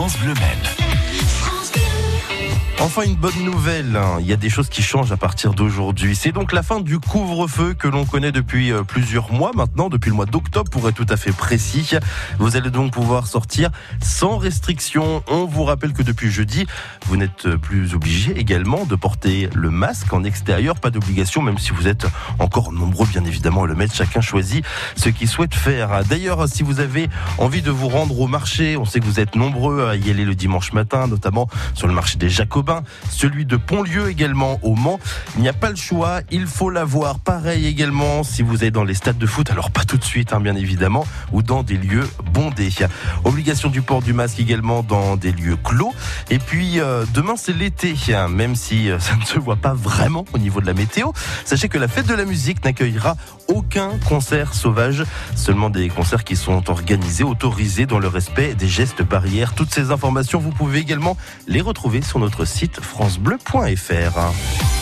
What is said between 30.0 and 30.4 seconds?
aller le